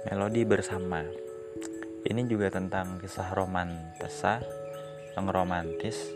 Melodi 0.00 0.48
bersama. 0.48 1.04
Ini 2.08 2.24
juga 2.24 2.48
tentang 2.48 2.96
kisah 2.96 3.36
romantesa 3.36 4.40
yang 5.12 5.28
romantis 5.28 6.08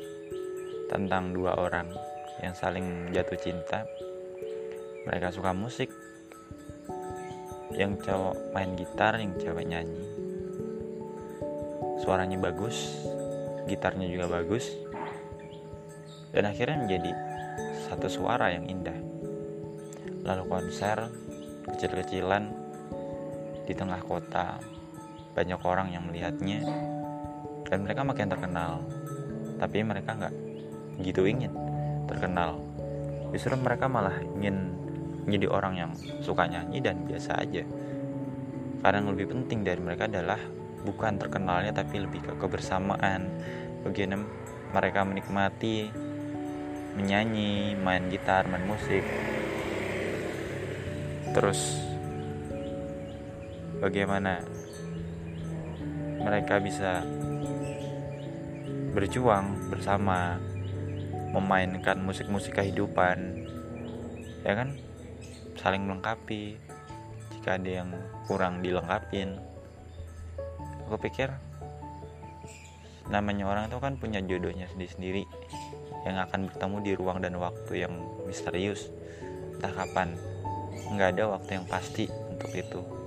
tentang 0.89 1.37
dua 1.37 1.61
orang 1.61 1.93
yang 2.41 2.57
saling 2.57 3.13
jatuh 3.13 3.37
cinta. 3.37 3.85
Mereka 5.05 5.37
suka 5.37 5.53
musik. 5.53 5.93
Yang 7.77 8.09
cowok 8.09 8.57
main 8.57 8.73
gitar, 8.73 9.21
yang 9.21 9.37
cewek 9.37 9.69
nyanyi. 9.69 10.01
Suaranya 12.01 12.41
bagus, 12.41 13.05
gitarnya 13.69 14.09
juga 14.09 14.33
bagus. 14.33 14.65
Dan 16.33 16.49
akhirnya 16.49 16.89
menjadi 16.89 17.13
satu 17.85 18.09
suara 18.09 18.49
yang 18.49 18.65
indah. 18.65 18.97
Lalu 20.25 20.49
konser 20.49 21.05
kecil-kecilan 21.69 22.64
di 23.65 23.73
tengah 23.73 24.01
kota 24.05 24.61
banyak 25.35 25.61
orang 25.67 25.91
yang 25.91 26.07
melihatnya 26.07 26.63
dan 27.67 27.83
mereka 27.83 28.07
makin 28.07 28.31
terkenal. 28.31 28.73
Tapi 29.59 29.83
mereka 29.83 30.15
nggak 30.15 30.35
gitu 31.03 31.27
ingin 31.27 31.51
terkenal. 32.07 32.61
Justru 33.35 33.59
mereka 33.59 33.91
malah 33.91 34.15
ingin 34.39 34.77
menjadi 35.25 35.47
orang 35.51 35.75
yang 35.75 35.91
suka 36.23 36.47
nyanyi 36.47 36.79
dan 36.85 37.03
biasa 37.03 37.41
aja. 37.41 37.65
Karena 38.85 39.01
yang 39.01 39.11
lebih 39.17 39.33
penting 39.33 39.65
dari 39.65 39.81
mereka 39.81 40.05
adalah 40.05 40.39
bukan 40.85 41.17
terkenalnya 41.17 41.73
tapi 41.73 42.05
lebih 42.05 42.21
ke 42.21 42.33
kebersamaan. 42.37 43.27
Bagaimana 43.83 44.23
mereka 44.71 45.01
menikmati 45.03 45.89
menyanyi 46.95 47.75
main 47.81 48.07
gitar 48.13 48.47
main 48.47 48.63
musik. 48.69 49.03
Terus 51.35 51.94
bagaimana 53.85 54.41
mereka 56.25 56.57
bisa 56.57 57.05
berjuang 58.97 59.69
bersama 59.69 60.41
memainkan 61.37 62.01
musik-musik 62.01 62.57
kehidupan 62.57 63.45
ya 64.41 64.57
kan? 64.57 64.73
Saling 65.61 65.85
melengkapi. 65.85 66.57
Jika 67.37 67.61
ada 67.61 67.85
yang 67.85 67.93
kurang 68.25 68.65
dilengkapin. 68.65 69.37
Aku 70.89 70.97
pikir 70.97 71.29
namanya 73.13 73.45
orang 73.45 73.69
itu 73.69 73.77
kan 73.85 74.01
punya 74.01 74.25
jodohnya 74.25 74.65
sendiri-sendiri 74.73 75.29
yang 76.09 76.17
akan 76.25 76.49
bertemu 76.49 76.77
di 76.81 76.93
ruang 76.97 77.21
dan 77.21 77.37
waktu 77.37 77.85
yang 77.85 77.93
misterius. 78.25 78.89
Entah 79.61 79.77
kapan. 79.77 80.17
Nggak 80.89 81.21
ada 81.21 81.37
waktu 81.37 81.61
yang 81.61 81.67
pasti 81.69 82.09
untuk 82.33 82.49
itu 82.57 83.04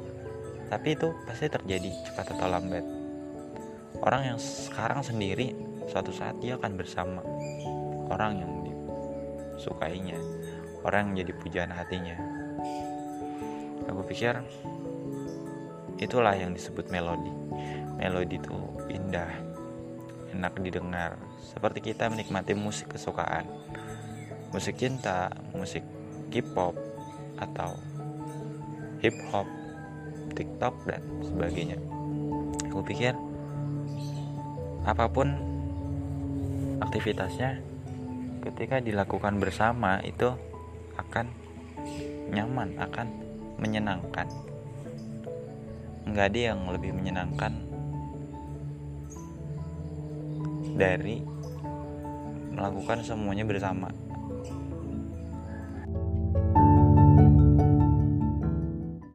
tapi 0.67 0.95
itu 0.95 1.15
pasti 1.23 1.47
terjadi 1.47 1.89
cepat 2.07 2.35
atau 2.35 2.47
lambat. 2.47 2.85
Orang 4.03 4.35
yang 4.35 4.37
sekarang 4.37 5.01
sendiri 5.01 5.55
suatu 5.89 6.11
saat 6.11 6.37
dia 6.43 6.59
akan 6.59 6.77
bersama 6.77 7.23
orang 8.11 8.43
yang 8.43 8.51
disukainya 9.57 10.19
orang 10.87 11.11
yang 11.11 11.27
jadi 11.27 11.33
pujaan 11.35 11.71
hatinya. 11.75 12.15
Aku 13.87 14.03
pikir 14.07 14.39
itulah 15.99 16.35
yang 16.35 16.55
disebut 16.55 16.87
melodi. 16.87 17.31
Melodi 17.97 18.37
itu 18.37 18.55
indah 18.87 19.31
enak 20.31 20.53
didengar 20.63 21.17
seperti 21.41 21.91
kita 21.91 22.07
menikmati 22.11 22.53
musik 22.53 22.93
kesukaan. 22.93 23.47
Musik 24.55 24.79
cinta 24.79 25.33
musik 25.51 25.83
K-pop 26.31 26.75
atau 27.39 27.75
hip 29.03 29.15
hop 29.31 29.47
TikTok 30.37 30.85
dan 30.85 31.01
sebagainya. 31.25 31.81
Aku 32.69 32.85
pikir 32.85 33.17
apa 34.85 35.09
pun 35.09 35.33
aktivitasnya 36.77 37.59
ketika 38.45 38.77
dilakukan 38.77 39.41
bersama 39.41 39.97
itu 40.05 40.29
akan 40.95 41.27
nyaman, 42.29 42.77
akan 42.77 43.07
menyenangkan. 43.57 44.29
Enggak 46.05 46.31
ada 46.31 46.39
yang 46.53 46.59
lebih 46.69 46.93
menyenangkan 46.93 47.51
dari 50.77 51.25
melakukan 52.53 53.01
semuanya 53.01 53.43
bersama. 53.43 53.89